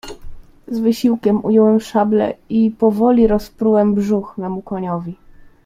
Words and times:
"Z 0.67 0.79
wysiłkiem 0.79 1.45
ująłem 1.45 1.79
szablę 1.79 2.33
i 2.49 2.71
powoli 2.71 3.27
rozprułem 3.27 3.93
brzuch 3.95 4.37
memu 4.37 4.61
koniowi." 4.61 5.15